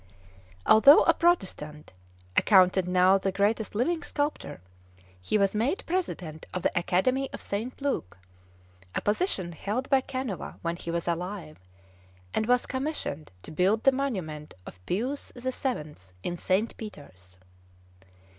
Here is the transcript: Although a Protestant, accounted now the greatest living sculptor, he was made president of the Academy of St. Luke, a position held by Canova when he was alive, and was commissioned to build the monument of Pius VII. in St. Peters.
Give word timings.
Although 0.65 1.03
a 1.03 1.13
Protestant, 1.13 1.93
accounted 2.35 2.87
now 2.87 3.19
the 3.19 3.31
greatest 3.31 3.75
living 3.75 4.01
sculptor, 4.01 4.59
he 5.21 5.37
was 5.37 5.53
made 5.53 5.83
president 5.85 6.47
of 6.55 6.63
the 6.63 6.75
Academy 6.75 7.31
of 7.31 7.39
St. 7.39 7.79
Luke, 7.83 8.17
a 8.95 9.01
position 9.01 9.51
held 9.51 9.87
by 9.91 10.01
Canova 10.01 10.57
when 10.63 10.75
he 10.75 10.89
was 10.89 11.07
alive, 11.07 11.59
and 12.33 12.47
was 12.47 12.65
commissioned 12.65 13.31
to 13.43 13.51
build 13.51 13.83
the 13.83 13.91
monument 13.91 14.55
of 14.65 14.83
Pius 14.87 15.31
VII. 15.35 15.93
in 16.23 16.35
St. 16.35 16.75
Peters. 16.77 17.37